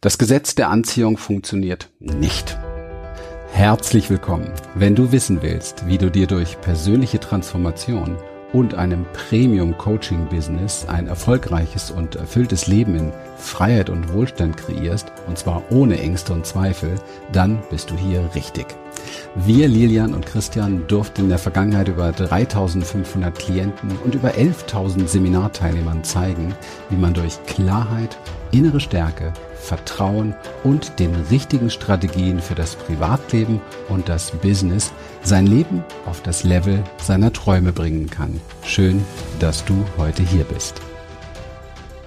[0.00, 2.56] Das Gesetz der Anziehung funktioniert nicht.
[3.50, 4.52] Herzlich willkommen.
[4.76, 8.16] Wenn du wissen willst, wie du dir durch persönliche Transformation
[8.52, 15.64] und einem Premium-Coaching-Business ein erfolgreiches und erfülltes Leben in Freiheit und Wohlstand kreierst, und zwar
[15.70, 16.94] ohne Ängste und Zweifel,
[17.32, 18.66] dann bist du hier richtig.
[19.34, 26.04] Wir, Lilian und Christian, durften in der Vergangenheit über 3500 Klienten und über 11.000 Seminarteilnehmern
[26.04, 26.54] zeigen,
[26.88, 28.16] wie man durch Klarheit,
[28.52, 29.32] innere Stärke,
[29.68, 34.92] Vertrauen und den richtigen Strategien für das Privatleben und das Business
[35.22, 38.40] sein Leben auf das Level seiner Träume bringen kann.
[38.64, 39.04] Schön,
[39.40, 40.80] dass du heute hier bist.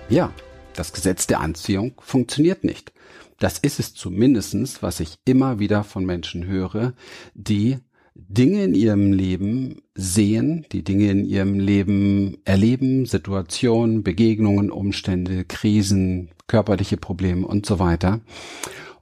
[0.10, 0.32] Ja,
[0.74, 2.92] das Gesetz der Anziehung funktioniert nicht.
[3.38, 6.94] Das ist es zumindestens, was ich immer wieder von Menschen höre,
[7.36, 7.78] die
[8.14, 16.30] Dinge in ihrem Leben sehen, die Dinge in ihrem Leben erleben, Situationen, Begegnungen, Umstände, Krisen,
[16.48, 18.20] körperliche Probleme und so weiter.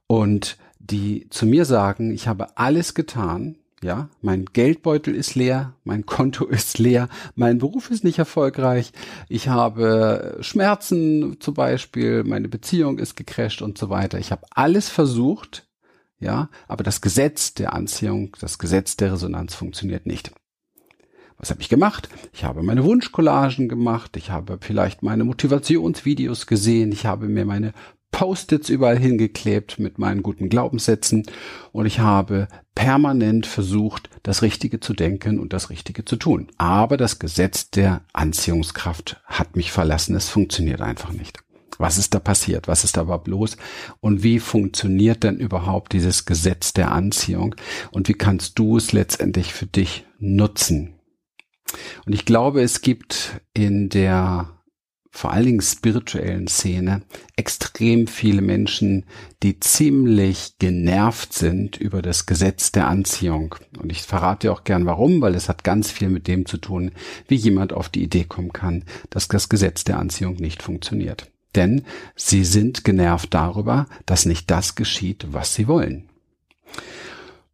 [0.07, 6.05] Und die zu mir sagen, ich habe alles getan, ja, mein Geldbeutel ist leer, mein
[6.05, 8.91] Konto ist leer, mein Beruf ist nicht erfolgreich,
[9.27, 14.19] ich habe Schmerzen zum Beispiel, meine Beziehung ist gecrasht und so weiter.
[14.19, 15.69] Ich habe alles versucht,
[16.20, 20.31] ja, aber das Gesetz der Anziehung, das Gesetz der Resonanz funktioniert nicht.
[21.38, 22.09] Was habe ich gemacht?
[22.34, 27.73] Ich habe meine Wunschcollagen gemacht, ich habe vielleicht meine Motivationsvideos gesehen, ich habe mir meine
[28.12, 31.23] Post-its überall hingeklebt mit meinen guten Glaubenssätzen
[31.72, 36.47] und ich habe permanent versucht, das Richtige zu denken und das Richtige zu tun.
[36.58, 40.16] Aber das Gesetz der Anziehungskraft hat mich verlassen.
[40.16, 41.40] Es funktioniert einfach nicht.
[41.80, 42.67] Was ist da passiert?
[42.67, 43.58] Was ist da überhaupt los?
[44.02, 47.55] Und wie funktioniert denn überhaupt dieses Gesetz der Anziehung?
[47.91, 50.94] Und wie kannst du es letztendlich für dich nutzen?
[52.05, 54.59] Und ich glaube, es gibt in der
[55.11, 57.02] vor allen Dingen spirituellen Szene
[57.35, 59.05] extrem viele Menschen,
[59.41, 63.55] die ziemlich genervt sind über das Gesetz der Anziehung.
[63.80, 66.91] Und ich verrate auch gern warum, weil es hat ganz viel mit dem zu tun,
[67.28, 71.31] wie jemand auf die Idee kommen kann, dass das Gesetz der Anziehung nicht funktioniert.
[71.55, 71.83] Denn
[72.15, 76.09] sie sind genervt darüber, dass nicht das geschieht, was sie wollen.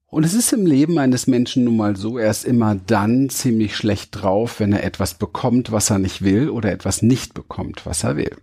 [0.07, 3.75] Und es ist im Leben eines Menschen nun mal so, er ist immer dann ziemlich
[3.75, 8.03] schlecht drauf, wenn er etwas bekommt, was er nicht will oder etwas nicht bekommt, was
[8.03, 8.35] er will.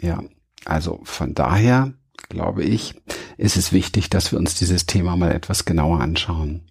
[0.00, 0.22] Ja,
[0.64, 1.94] also von daher
[2.28, 2.94] glaube ich,
[3.36, 6.62] ist es wichtig, dass wir uns dieses Thema mal etwas genauer anschauen.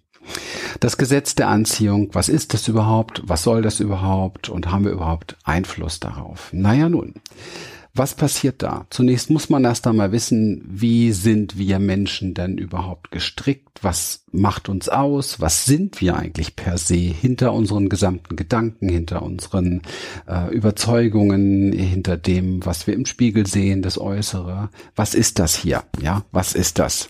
[0.80, 3.22] Das Gesetz der Anziehung, was ist das überhaupt?
[3.24, 4.48] Was soll das überhaupt?
[4.48, 6.50] Und haben wir überhaupt Einfluss darauf?
[6.52, 7.14] Naja nun,
[7.98, 8.86] was passiert da?
[8.90, 13.82] Zunächst muss man erst einmal wissen, wie sind wir Menschen denn überhaupt gestrickt?
[13.82, 15.40] Was macht uns aus?
[15.40, 19.82] Was sind wir eigentlich per se hinter unseren gesamten Gedanken, hinter unseren
[20.26, 24.70] äh, Überzeugungen, hinter dem, was wir im Spiegel sehen, das Äußere?
[24.94, 25.84] Was ist das hier?
[26.00, 27.08] Ja, was ist das?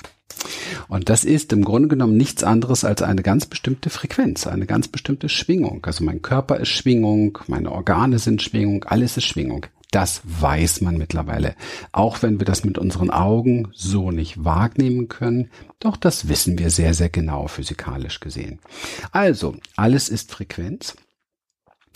[0.88, 4.88] Und das ist im Grunde genommen nichts anderes als eine ganz bestimmte Frequenz, eine ganz
[4.88, 5.84] bestimmte Schwingung.
[5.86, 9.66] Also mein Körper ist Schwingung, meine Organe sind Schwingung, alles ist Schwingung.
[9.90, 11.54] Das weiß man mittlerweile.
[11.92, 16.70] Auch wenn wir das mit unseren Augen so nicht wahrnehmen können, doch das wissen wir
[16.70, 18.58] sehr, sehr genau physikalisch gesehen.
[19.12, 20.96] Also, alles ist Frequenz.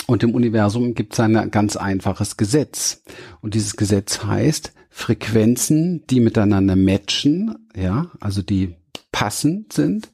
[0.06, 3.03] Und im Universum gibt es ein ganz einfaches Gesetz.
[3.43, 8.75] Und dieses Gesetz heißt, Frequenzen, die miteinander matchen, ja, also die
[9.12, 10.11] passend sind,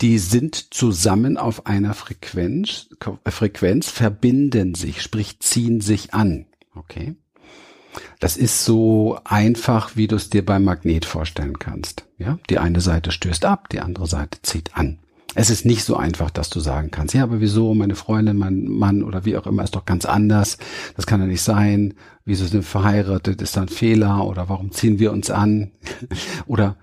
[0.00, 2.88] die sind zusammen auf einer Frequenz,
[3.26, 6.46] Frequenz verbinden sich, sprich ziehen sich an.
[6.74, 7.16] Okay.
[8.20, 12.06] Das ist so einfach, wie du es dir beim Magnet vorstellen kannst.
[12.18, 14.98] Ja, die eine Seite stößt ab, die andere Seite zieht an.
[15.36, 18.66] Es ist nicht so einfach, dass du sagen kannst, ja, aber wieso, meine Freundin, mein
[18.68, 20.58] Mann oder wie auch immer ist doch ganz anders.
[20.96, 21.94] Das kann ja nicht sein.
[22.24, 23.42] Wieso sind wir verheiratet?
[23.42, 24.24] Ist da ein Fehler?
[24.26, 25.72] Oder warum ziehen wir uns an?
[26.46, 26.76] oder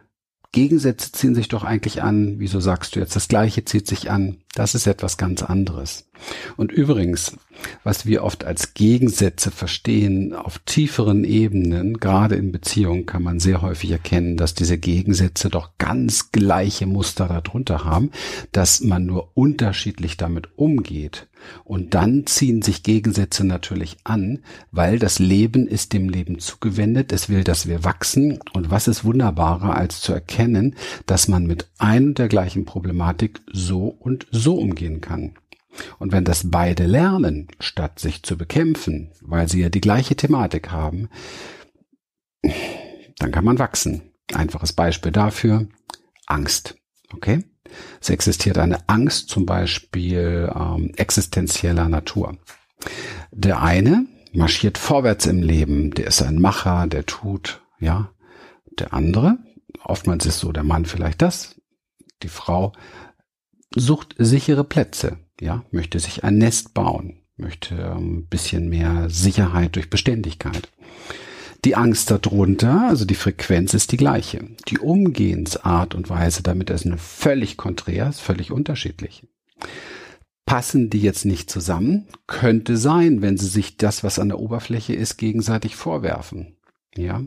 [0.51, 2.39] Gegensätze ziehen sich doch eigentlich an.
[2.39, 4.37] Wieso sagst du jetzt, das Gleiche zieht sich an?
[4.53, 6.09] Das ist etwas ganz anderes.
[6.57, 7.37] Und übrigens,
[7.83, 13.61] was wir oft als Gegensätze verstehen, auf tieferen Ebenen, gerade in Beziehungen, kann man sehr
[13.61, 18.11] häufig erkennen, dass diese Gegensätze doch ganz gleiche Muster darunter haben,
[18.51, 21.27] dass man nur unterschiedlich damit umgeht.
[21.63, 27.11] Und dann ziehen sich Gegensätze natürlich an, weil das Leben ist dem Leben zugewendet.
[27.11, 28.39] Es will, dass wir wachsen.
[28.53, 30.75] Und was ist wunderbarer, als zu erkennen,
[31.07, 35.35] dass man mit ein der gleichen Problematik so und so umgehen kann.
[35.99, 40.71] Und wenn das beide lernen, statt sich zu bekämpfen, weil sie ja die gleiche Thematik
[40.71, 41.09] haben,
[43.19, 44.11] dann kann man wachsen.
[44.33, 45.67] Einfaches Beispiel dafür,
[46.25, 46.75] Angst.
[47.13, 47.43] Okay?
[48.01, 52.37] Es existiert eine Angst zum Beispiel ähm, existenzieller Natur.
[53.31, 58.11] Der eine marschiert vorwärts im Leben, der ist ein Macher, der tut, ja,
[58.79, 59.37] Der andere,
[59.83, 61.61] oftmals ist so der Mann vielleicht das,
[62.23, 62.71] die Frau
[63.75, 69.75] sucht sichere Plätze, ja, möchte sich ein Nest bauen, möchte ein ähm, bisschen mehr Sicherheit
[69.75, 70.69] durch Beständigkeit.
[71.63, 74.43] Die Angst darunter, also die Frequenz ist die gleiche.
[74.67, 79.27] Die Umgehensart und Weise damit ist eine völlig konträr, ist völlig unterschiedlich.
[80.47, 82.07] Passen die jetzt nicht zusammen?
[82.25, 86.57] Könnte sein, wenn sie sich das, was an der Oberfläche ist, gegenseitig vorwerfen.
[86.95, 87.21] Ja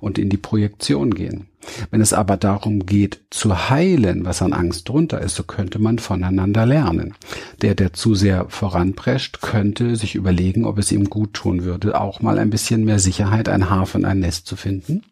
[0.00, 1.46] und in die Projektion gehen.
[1.90, 5.98] Wenn es aber darum geht, zu heilen, was an Angst drunter ist, so könnte man
[5.98, 7.14] voneinander lernen.
[7.60, 12.22] Der, der zu sehr voranprescht, könnte sich überlegen, ob es ihm gut tun würde, auch
[12.22, 15.02] mal ein bisschen mehr Sicherheit, ein Hafen, ein Nest zu finden.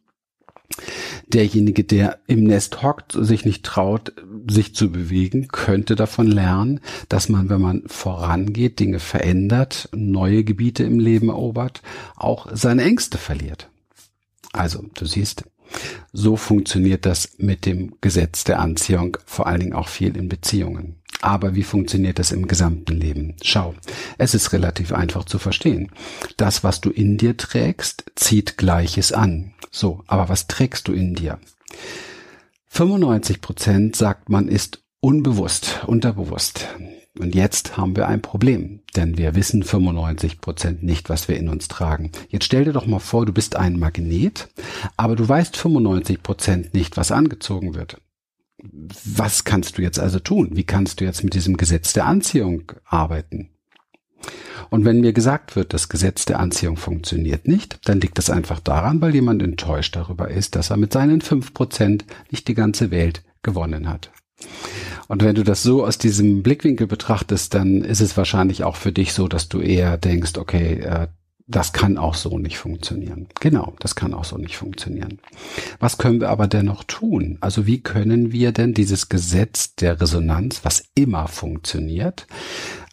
[1.26, 4.12] Derjenige, der im Nest hockt, sich nicht traut,
[4.49, 10.85] sich zu bewegen, könnte davon lernen, dass man, wenn man vorangeht, Dinge verändert, neue Gebiete
[10.85, 11.82] im Leben erobert,
[12.17, 13.68] auch seine Ängste verliert.
[14.53, 15.45] Also, du siehst,
[16.12, 20.97] so funktioniert das mit dem Gesetz der Anziehung, vor allen Dingen auch viel in Beziehungen.
[21.21, 23.35] Aber wie funktioniert das im gesamten Leben?
[23.43, 23.75] Schau,
[24.19, 25.91] es ist relativ einfach zu verstehen.
[26.37, 29.53] Das, was du in dir trägst, zieht Gleiches an.
[29.71, 31.39] So, aber was trägst du in dir?
[32.69, 36.69] 95 Prozent sagt man ist unbewusst, unterbewusst.
[37.19, 41.49] Und jetzt haben wir ein Problem, denn wir wissen 95 Prozent nicht, was wir in
[41.49, 42.12] uns tragen.
[42.29, 44.49] Jetzt stell dir doch mal vor, du bist ein Magnet,
[44.97, 48.00] aber du weißt 95 Prozent nicht, was angezogen wird.
[49.05, 50.50] Was kannst du jetzt also tun?
[50.53, 53.50] Wie kannst du jetzt mit diesem Gesetz der Anziehung arbeiten?
[54.71, 58.61] Und wenn mir gesagt wird, das Gesetz der Anziehung funktioniert nicht, dann liegt das einfach
[58.61, 62.91] daran, weil jemand enttäuscht darüber ist, dass er mit seinen fünf Prozent nicht die ganze
[62.91, 64.11] Welt gewonnen hat.
[65.08, 68.93] Und wenn du das so aus diesem Blickwinkel betrachtest, dann ist es wahrscheinlich auch für
[68.93, 71.08] dich so, dass du eher denkst, okay, äh,
[71.49, 73.26] das kann auch so nicht funktionieren.
[73.40, 75.19] Genau, das kann auch so nicht funktionieren.
[75.81, 77.38] Was können wir aber dennoch tun?
[77.40, 82.26] Also wie können wir denn dieses Gesetz der Resonanz, was immer funktioniert,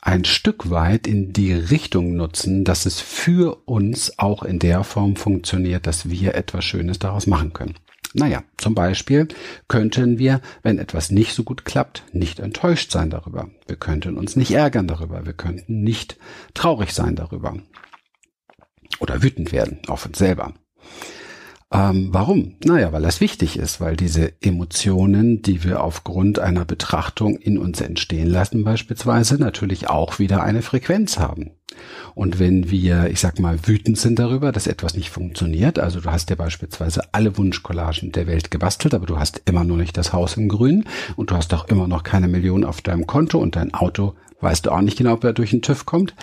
[0.02, 5.18] ein Stück weit in die Richtung nutzen, dass es für uns auch in der Form
[5.18, 7.76] funktioniert, dass wir etwas Schönes daraus machen können?
[8.18, 9.28] Naja, zum Beispiel
[9.68, 13.50] könnten wir, wenn etwas nicht so gut klappt, nicht enttäuscht sein darüber.
[13.68, 15.26] Wir könnten uns nicht ärgern darüber.
[15.26, 16.18] Wir könnten nicht
[16.54, 17.58] traurig sein darüber.
[19.02, 20.54] Oder wütend werden auf uns selber.
[21.76, 22.56] Ähm, warum?
[22.64, 27.82] Naja, weil das wichtig ist, weil diese Emotionen, die wir aufgrund einer Betrachtung in uns
[27.82, 31.52] entstehen lassen, beispielsweise natürlich auch wieder eine Frequenz haben.
[32.14, 36.10] Und wenn wir, ich sag mal, wütend sind darüber, dass etwas nicht funktioniert, also du
[36.10, 40.14] hast ja beispielsweise alle Wunschcollagen der Welt gebastelt, aber du hast immer noch nicht das
[40.14, 40.86] Haus im Grün
[41.18, 44.66] und du hast auch immer noch keine Million auf deinem Konto und dein Auto weißt
[44.66, 46.14] du auch nicht genau, ob er durch den TÜV kommt.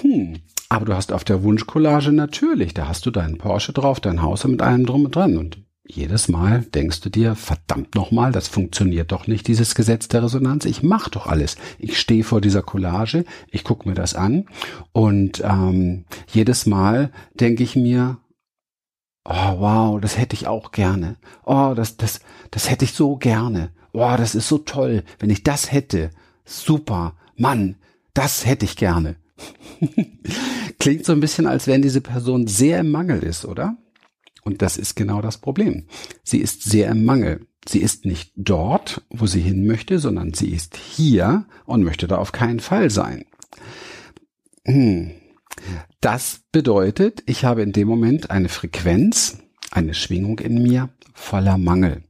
[0.00, 0.38] Hm,
[0.70, 4.44] aber du hast auf der Wunschcollage natürlich, da hast du deinen Porsche drauf, dein Haus
[4.44, 5.36] mit allem drum und dran.
[5.36, 10.22] Und jedes Mal denkst du dir, verdammt nochmal, das funktioniert doch nicht, dieses Gesetz der
[10.22, 10.64] Resonanz.
[10.66, 11.56] Ich mach doch alles.
[11.80, 14.46] Ich stehe vor dieser Collage, ich gucke mir das an
[14.92, 18.18] und ähm, jedes Mal denke ich mir,
[19.24, 21.16] oh wow, das hätte ich auch gerne.
[21.44, 22.20] Oh, das, das,
[22.52, 23.72] das hätte ich so gerne.
[23.92, 25.02] Oh, das ist so toll.
[25.18, 26.10] Wenn ich das hätte,
[26.44, 27.74] super, Mann,
[28.14, 29.16] das hätte ich gerne.
[30.80, 33.76] Klingt so ein bisschen, als wenn diese Person sehr im Mangel ist, oder?
[34.42, 35.86] Und das ist genau das Problem.
[36.24, 37.46] Sie ist sehr im Mangel.
[37.68, 42.16] Sie ist nicht dort, wo sie hin möchte, sondern sie ist hier und möchte da
[42.16, 43.26] auf keinen Fall sein.
[44.64, 45.10] Hm.
[46.00, 49.36] Das bedeutet, ich habe in dem Moment eine Frequenz,
[49.70, 52.04] eine Schwingung in mir voller Mangel.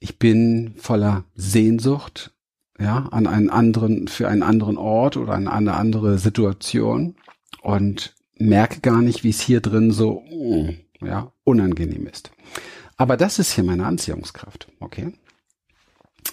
[0.00, 2.32] Ich bin voller Sehnsucht,
[2.78, 7.16] ja, an einen anderen, für einen anderen Ort oder an eine andere Situation
[7.62, 12.30] und merke gar nicht, wie es hier drin so, mm, ja, unangenehm ist.
[12.96, 15.12] Aber das ist hier meine Anziehungskraft, okay?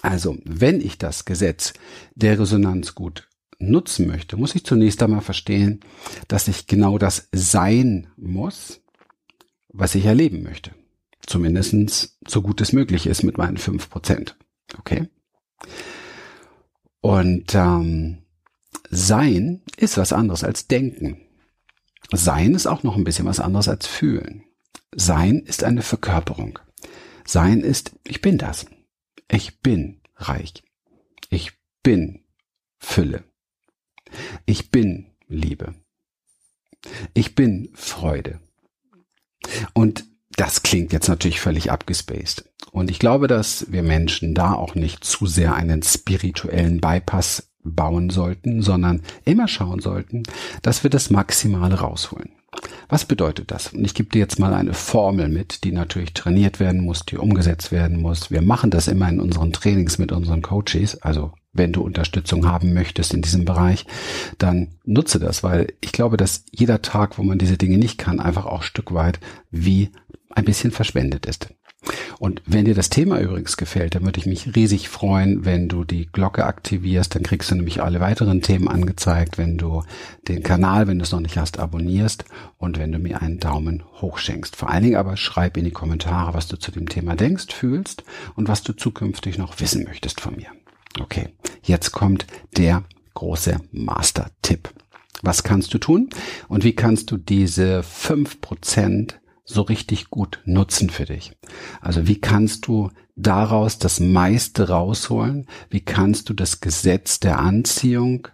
[0.02, 1.72] Also, wenn ich das Gesetz
[2.14, 3.28] der Resonanz gut
[3.58, 5.80] nutzen möchte, muss ich zunächst einmal verstehen,
[6.28, 8.82] dass ich genau das sein muss,
[9.68, 10.72] was ich erleben möchte.
[11.26, 14.36] Zumindestens so gut es möglich ist mit meinen fünf Prozent.
[14.78, 15.08] Okay?
[17.00, 18.18] Und ähm,
[18.90, 21.20] Sein ist was anderes als Denken.
[22.12, 24.44] Sein ist auch noch ein bisschen was anderes als Fühlen.
[24.94, 26.58] Sein ist eine Verkörperung.
[27.26, 28.66] Sein ist, ich bin das.
[29.28, 30.62] Ich bin reich.
[31.30, 31.52] Ich
[31.82, 32.24] bin
[32.78, 33.24] Fülle.
[34.44, 35.74] Ich bin Liebe.
[37.14, 38.40] Ich bin Freude.
[39.72, 40.04] Und
[40.36, 42.48] das klingt jetzt natürlich völlig abgespaced.
[42.70, 48.10] Und ich glaube, dass wir Menschen da auch nicht zu sehr einen spirituellen Bypass bauen
[48.10, 50.22] sollten, sondern immer schauen sollten,
[50.62, 52.30] dass wir das Maximale rausholen.
[52.88, 53.72] Was bedeutet das?
[53.72, 57.16] Und ich gebe dir jetzt mal eine Formel mit, die natürlich trainiert werden muss, die
[57.16, 58.30] umgesetzt werden muss.
[58.30, 61.02] Wir machen das immer in unseren Trainings mit unseren Coaches.
[61.02, 63.86] Also wenn du Unterstützung haben möchtest in diesem Bereich,
[64.38, 68.20] dann nutze das, weil ich glaube, dass jeder Tag, wo man diese Dinge nicht kann,
[68.20, 69.18] einfach auch Stück weit
[69.50, 69.90] wie
[70.30, 71.48] ein bisschen verschwendet ist.
[72.18, 75.84] Und wenn dir das Thema übrigens gefällt, dann würde ich mich riesig freuen, wenn du
[75.84, 77.14] die Glocke aktivierst.
[77.14, 79.82] Dann kriegst du nämlich alle weiteren Themen angezeigt, wenn du
[80.28, 82.24] den Kanal, wenn du es noch nicht hast, abonnierst
[82.58, 84.56] und wenn du mir einen Daumen hoch schenkst.
[84.56, 88.04] Vor allen Dingen aber schreib in die Kommentare, was du zu dem Thema denkst, fühlst
[88.34, 90.48] und was du zukünftig noch wissen möchtest von mir.
[91.00, 91.28] Okay,
[91.62, 92.26] jetzt kommt
[92.56, 94.70] der große Master-Tipp.
[95.22, 96.10] Was kannst du tun
[96.48, 101.32] und wie kannst du diese fünf Prozent so richtig gut nutzen für dich?
[101.80, 105.46] Also wie kannst du daraus das meiste rausholen?
[105.70, 108.28] Wie kannst du das Gesetz der Anziehung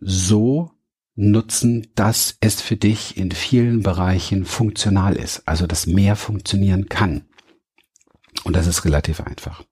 [0.00, 0.72] so
[1.14, 7.22] nutzen, dass es für dich in vielen Bereichen funktional ist, also dass mehr funktionieren kann?
[8.44, 9.64] Und das ist relativ einfach.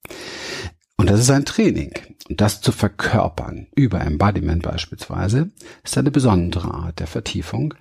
[0.96, 1.92] Und das ist ein Training.
[2.28, 5.50] Und das zu verkörpern, über Embodiment beispielsweise,
[5.84, 7.74] ist eine besondere Art der Vertiefung,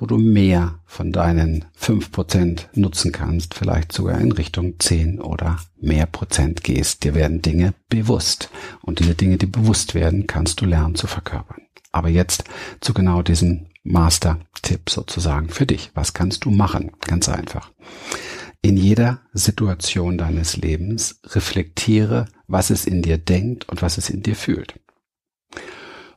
[0.00, 5.58] wo du mehr von deinen fünf Prozent nutzen kannst, vielleicht sogar in Richtung zehn oder
[5.78, 7.04] mehr Prozent gehst.
[7.04, 8.50] Dir werden Dinge bewusst.
[8.80, 11.60] Und diese Dinge, die bewusst werden, kannst du lernen zu verkörpern.
[11.92, 12.44] Aber jetzt
[12.80, 15.90] zu genau diesem Master-Tipp sozusagen für dich.
[15.94, 16.92] Was kannst du machen?
[17.02, 17.70] Ganz einfach.
[18.62, 24.22] In jeder Situation deines Lebens reflektiere, was es in dir denkt und was es in
[24.22, 24.80] dir fühlt.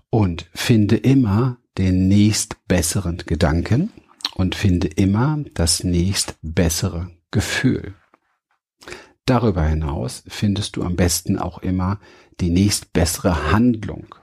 [0.10, 3.92] Und finde immer den nächst besseren Gedanken
[4.36, 7.96] und finde immer das nächst bessere Gefühl.
[9.26, 12.00] Darüber hinaus findest du am besten auch immer
[12.40, 14.16] die nächst bessere Handlung.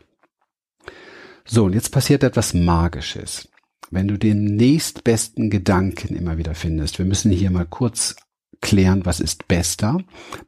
[1.44, 3.50] So, und jetzt passiert etwas Magisches
[3.90, 6.98] wenn du den nächstbesten Gedanken immer wieder findest.
[6.98, 8.16] Wir müssen hier mal kurz
[8.60, 9.98] klären, was ist bester.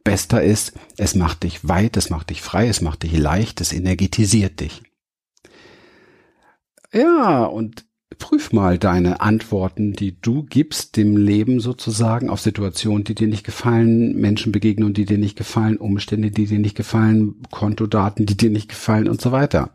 [0.03, 3.73] Bester ist, es macht dich weit, es macht dich frei, es macht dich leicht, es
[3.73, 4.81] energetisiert dich.
[6.93, 7.85] Ja, und
[8.19, 13.43] prüf mal deine Antworten, die du gibst dem Leben sozusagen auf Situationen, die dir nicht
[13.43, 18.51] gefallen, Menschen begegnen, die dir nicht gefallen, Umstände, die dir nicht gefallen, Kontodaten, die dir
[18.51, 19.71] nicht gefallen und so weiter.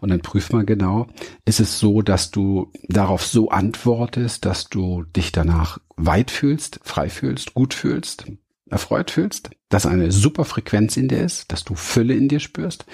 [0.00, 1.08] Und dann prüf mal genau,
[1.44, 7.10] ist es so, dass du darauf so antwortest, dass du dich danach weit fühlst, frei
[7.10, 8.26] fühlst, gut fühlst,
[8.70, 12.86] erfreut fühlst, dass eine super Frequenz in dir ist, dass du Fülle in dir spürst?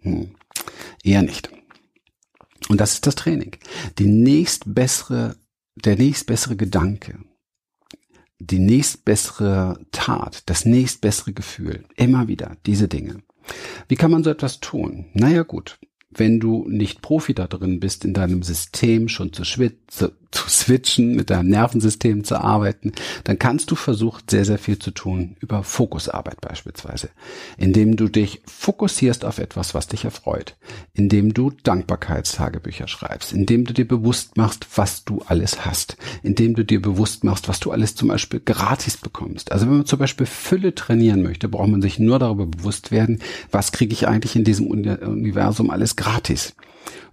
[0.00, 0.30] Hm,
[1.02, 1.50] eher nicht.
[2.68, 3.56] Und das ist das Training.
[3.98, 5.36] Die nächstbessere,
[5.76, 7.18] der nächstbessere Gedanke,
[8.38, 13.22] die nächstbessere Tat, das nächstbessere Gefühl, immer wieder diese Dinge.
[13.88, 15.06] Wie kann man so etwas tun?
[15.12, 15.78] Naja gut,
[16.10, 21.14] wenn du nicht Profi da drin bist, in deinem System schon zu, zu, zu switchen,
[21.14, 25.62] mit deinem Nervensystem zu arbeiten, dann kannst du versuchen, sehr, sehr viel zu tun über
[25.62, 27.10] Fokusarbeit beispielsweise.
[27.56, 30.56] Indem du dich fokussierst auf etwas, was dich erfreut.
[30.92, 33.32] Indem du Dankbarkeitstagebücher schreibst.
[33.32, 35.96] Indem du dir bewusst machst, was du alles hast.
[36.22, 39.52] Indem du dir bewusst machst, was du alles zum Beispiel gratis bekommst.
[39.52, 43.20] Also wenn man zum Beispiel Fülle trainieren möchte, braucht man sich nur darüber bewusst werden,
[43.52, 46.54] was kriege ich eigentlich in diesem Universum alles gratis.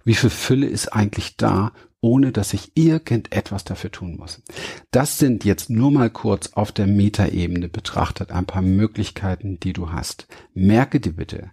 [0.04, 4.42] Wie viel Fülle ist eigentlich da, ohne dass ich irgendetwas dafür tun muss.
[4.90, 9.92] Das sind jetzt nur mal kurz auf der Metaebene betrachtet ein paar Möglichkeiten, die du
[9.92, 10.26] hast.
[10.52, 11.50] Merke dir bitte,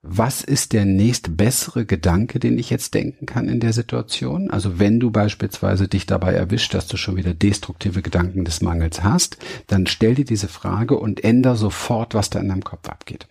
[0.00, 4.48] was ist der nächst bessere Gedanke, den ich jetzt denken kann in der Situation?
[4.48, 9.02] Also wenn du beispielsweise dich dabei erwischt, dass du schon wieder destruktive Gedanken des Mangels
[9.02, 13.26] hast, dann stell dir diese Frage und änder sofort, was da in deinem Kopf abgeht.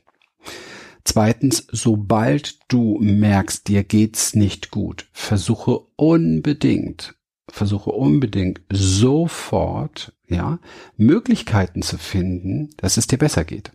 [1.09, 7.15] Zweitens, sobald du merkst, dir geht's nicht gut, versuche unbedingt,
[7.49, 10.59] versuche unbedingt sofort, ja,
[10.97, 13.71] Möglichkeiten zu finden, dass es dir besser geht.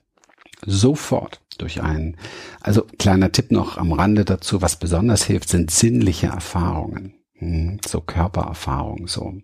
[0.67, 2.19] Sofort durch einen.
[2.61, 7.15] Also kleiner Tipp noch am Rande dazu, was besonders hilft, sind sinnliche Erfahrungen.
[7.39, 9.39] Hm, so Körpererfahrungen, so.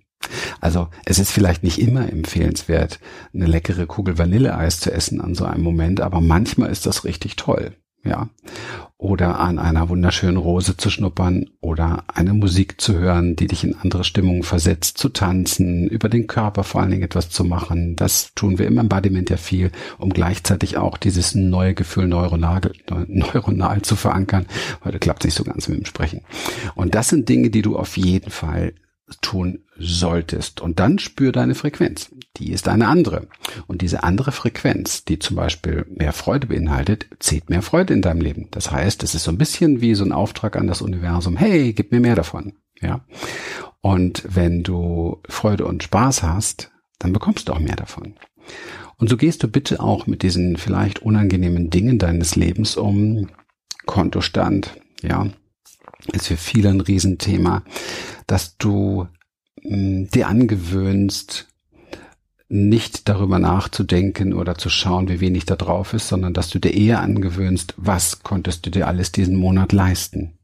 [0.61, 3.01] Also es ist vielleicht nicht immer empfehlenswert,
[3.35, 7.37] eine leckere Kugel Vanilleeis zu essen an so einem Moment, aber manchmal ist das richtig
[7.37, 7.75] toll.
[8.05, 8.29] Ja.
[8.97, 13.77] Oder an einer wunderschönen Rose zu schnuppern oder eine Musik zu hören, die dich in
[13.77, 17.97] andere Stimmungen versetzt, zu tanzen, über den Körper vor allen Dingen etwas zu machen.
[17.97, 22.61] Das tun wir im Embodiment ja viel, um gleichzeitig auch dieses neue Gefühl neuronal,
[23.07, 24.47] neuronal zu verankern.
[24.85, 26.23] Heute klappt es nicht so ganz mit dem Sprechen.
[26.75, 28.75] Und das sind Dinge, die du auf jeden Fall
[29.23, 30.61] tun solltest.
[30.61, 32.11] Und dann spür deine Frequenz.
[32.37, 33.29] Die ist eine andere.
[33.67, 38.21] Und diese andere Frequenz, die zum Beispiel mehr Freude beinhaltet, zieht mehr Freude in deinem
[38.21, 38.49] Leben.
[38.51, 41.37] Das heißt, es ist so ein bisschen wie so ein Auftrag an das Universum.
[41.37, 42.55] Hey, gib mir mehr davon.
[42.81, 43.05] Ja.
[43.81, 48.15] Und wenn du Freude und Spaß hast, dann bekommst du auch mehr davon.
[48.97, 53.29] Und so gehst du bitte auch mit diesen vielleicht unangenehmen Dingen deines Lebens um.
[53.87, 55.29] Kontostand, ja,
[56.13, 57.63] ist für viele ein Riesenthema,
[58.27, 59.07] dass du
[59.69, 61.47] dir angewöhnst,
[62.49, 66.73] nicht darüber nachzudenken oder zu schauen, wie wenig da drauf ist, sondern dass du dir
[66.73, 70.39] eher angewöhnst, was konntest du dir alles diesen Monat leisten?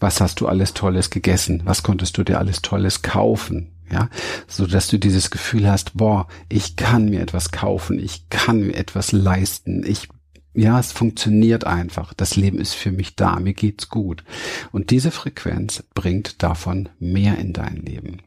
[0.00, 1.62] Was hast du alles Tolles gegessen?
[1.64, 3.72] Was konntest du dir alles Tolles kaufen?
[3.90, 4.10] Ja,
[4.46, 8.74] so dass du dieses Gefühl hast, boah, ich kann mir etwas kaufen, ich kann mir
[8.74, 10.08] etwas leisten, ich
[10.54, 12.12] ja, es funktioniert einfach.
[12.14, 14.24] Das Leben ist für mich da, mir geht's gut.
[14.72, 18.18] Und diese Frequenz bringt davon mehr in dein Leben.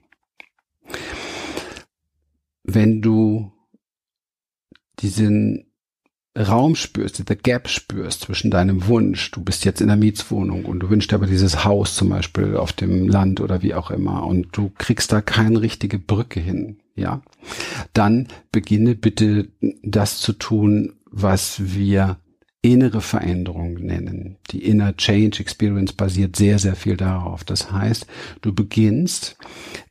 [2.64, 3.52] Wenn du
[5.00, 5.72] diesen
[6.38, 10.80] Raum spürst, diese Gap spürst zwischen deinem Wunsch, du bist jetzt in der Mietswohnung und
[10.80, 14.48] du wünschst aber dieses Haus zum Beispiel auf dem Land oder wie auch immer und
[14.54, 17.22] du kriegst da keine richtige Brücke hin, ja,
[17.92, 19.50] dann beginne bitte
[19.84, 22.18] das zu tun, was wir
[22.62, 24.38] innere Veränderung nennen.
[24.52, 27.44] Die Inner Change Experience basiert sehr, sehr viel darauf.
[27.44, 28.06] Das heißt,
[28.42, 29.36] du beginnst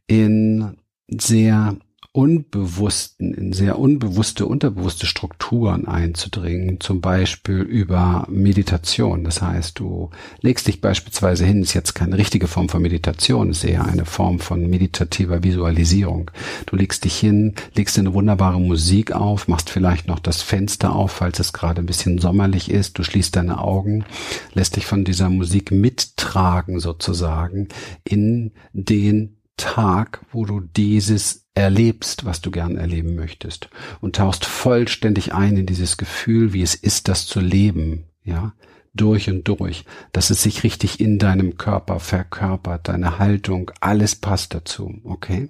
[0.07, 0.77] in
[1.19, 1.77] sehr
[2.13, 9.23] unbewussten, in sehr unbewusste, unterbewusste Strukturen einzudringen, zum Beispiel über Meditation.
[9.23, 13.63] Das heißt, du legst dich beispielsweise hin, ist jetzt keine richtige Form von Meditation, ist
[13.63, 16.33] eher eine Form von meditativer Visualisierung.
[16.67, 21.13] Du legst dich hin, legst eine wunderbare Musik auf, machst vielleicht noch das Fenster auf,
[21.13, 24.05] falls es gerade ein bisschen sommerlich ist, du schließt deine Augen,
[24.53, 27.69] lässt dich von dieser Musik mittragen sozusagen
[28.03, 35.35] in den Tag, wo du dieses erlebst, was du gern erleben möchtest und tauchst vollständig
[35.35, 38.55] ein in dieses Gefühl, wie es ist, das zu leben, ja,
[38.95, 44.55] durch und durch, dass es sich richtig in deinem Körper verkörpert, deine Haltung, alles passt
[44.55, 45.49] dazu, okay?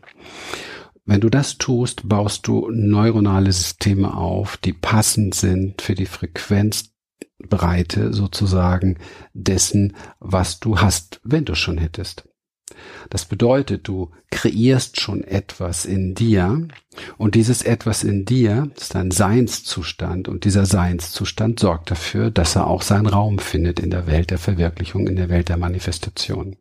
[1.04, 8.12] Wenn du das tust, baust du neuronale Systeme auf, die passend sind für die Frequenzbreite
[8.12, 8.98] sozusagen
[9.32, 12.29] dessen, was du hast, wenn du schon hättest.
[13.08, 16.68] Das bedeutet, du kreierst schon etwas in dir
[17.18, 22.66] und dieses etwas in dir ist ein Seinszustand und dieser Seinszustand sorgt dafür, dass er
[22.66, 26.56] auch seinen Raum findet in der Welt der Verwirklichung, in der Welt der Manifestation.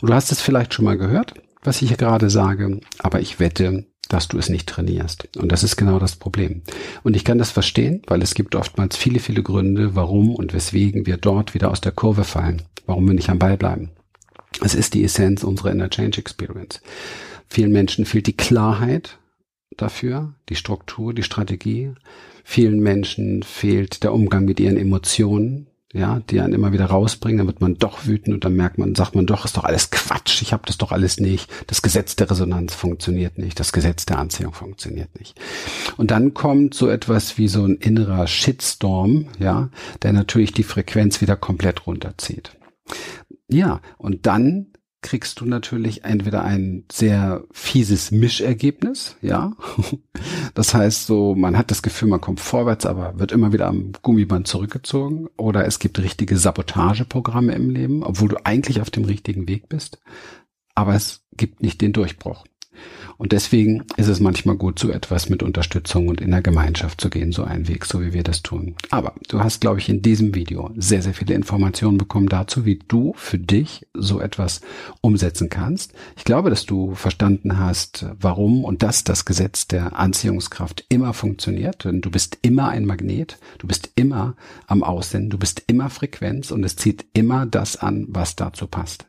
[0.00, 3.40] Und du hast es vielleicht schon mal gehört, was ich hier gerade sage, aber ich
[3.40, 5.36] wette, dass du es nicht trainierst.
[5.36, 6.62] Und das ist genau das Problem.
[7.02, 11.06] Und ich kann das verstehen, weil es gibt oftmals viele, viele Gründe, warum und weswegen
[11.06, 13.90] wir dort wieder aus der Kurve fallen, warum wir nicht am Ball bleiben.
[14.62, 16.80] Es ist die Essenz unserer Inner Change Experience.
[17.48, 19.18] Vielen Menschen fehlt die Klarheit
[19.76, 21.92] dafür, die Struktur, die Strategie.
[22.44, 27.46] Vielen Menschen fehlt der Umgang mit ihren Emotionen, ja, die einen immer wieder rausbringen, dann
[27.46, 30.42] wird man doch wütend und dann merkt man, sagt man doch, ist doch alles Quatsch,
[30.42, 31.50] ich habe das doch alles nicht.
[31.66, 35.40] Das Gesetz der Resonanz funktioniert nicht, das Gesetz der Anziehung funktioniert nicht.
[35.96, 39.70] Und dann kommt so etwas wie so ein innerer Shitstorm, ja,
[40.02, 42.52] der natürlich die Frequenz wieder komplett runterzieht.
[43.50, 49.52] Ja, und dann kriegst du natürlich entweder ein sehr fieses Mischergebnis, ja.
[50.54, 53.92] Das heißt so, man hat das Gefühl, man kommt vorwärts, aber wird immer wieder am
[54.02, 55.28] Gummiband zurückgezogen.
[55.36, 60.00] Oder es gibt richtige Sabotageprogramme im Leben, obwohl du eigentlich auf dem richtigen Weg bist.
[60.74, 62.44] Aber es gibt nicht den Durchbruch.
[63.18, 67.10] Und deswegen ist es manchmal gut, so etwas mit Unterstützung und in der Gemeinschaft zu
[67.10, 68.76] gehen, so ein Weg, so wie wir das tun.
[68.90, 72.78] Aber du hast, glaube ich, in diesem Video sehr, sehr viele Informationen bekommen dazu, wie
[72.86, 74.60] du für dich so etwas
[75.00, 75.94] umsetzen kannst.
[76.16, 81.84] Ich glaube, dass du verstanden hast, warum und dass das Gesetz der Anziehungskraft immer funktioniert.
[81.84, 84.36] Denn du bist immer ein Magnet, du bist immer
[84.68, 89.06] am Aussenden, du bist immer Frequenz und es zieht immer das an, was dazu passt.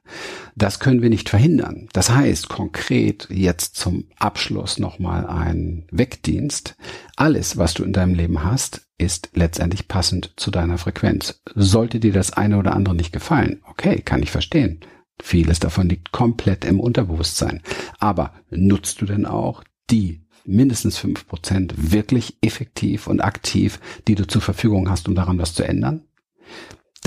[0.56, 1.90] Das können wir nicht verhindern.
[1.94, 6.76] Das heißt konkret jetzt zum Abschluss nochmal ein Wegdienst.
[7.16, 11.42] Alles, was du in deinem Leben hast, ist letztendlich passend zu deiner Frequenz.
[11.56, 14.82] Sollte dir das eine oder andere nicht gefallen, okay, kann ich verstehen.
[15.22, 17.62] Vieles davon liegt komplett im Unterbewusstsein.
[18.00, 24.26] Aber nutzt du denn auch die mindestens fünf Prozent wirklich effektiv und aktiv, die du
[24.26, 26.04] zur Verfügung hast, um daran was zu ändern?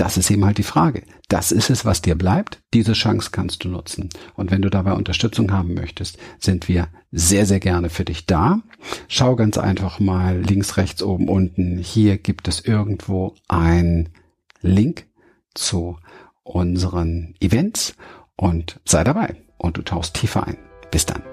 [0.03, 1.03] Das ist eben halt die Frage.
[1.29, 2.61] Das ist es, was dir bleibt.
[2.73, 4.09] Diese Chance kannst du nutzen.
[4.35, 8.59] Und wenn du dabei Unterstützung haben möchtest, sind wir sehr, sehr gerne für dich da.
[9.07, 11.77] Schau ganz einfach mal links, rechts, oben, unten.
[11.77, 14.09] Hier gibt es irgendwo ein
[14.59, 15.05] Link
[15.53, 15.97] zu
[16.43, 17.95] unseren Events
[18.35, 20.57] und sei dabei und du tauchst tiefer ein.
[20.91, 21.32] Bis dann.